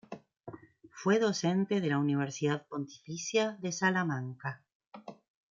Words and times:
Fue 0.89 1.19
docente 1.19 1.79
de 1.79 1.87
la 1.89 1.99
Universidad 1.99 2.65
Pontificia 2.67 3.55
de 3.61 3.71
Salamanca. 3.71 4.63